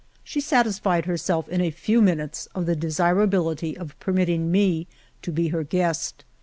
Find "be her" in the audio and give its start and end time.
5.31-5.63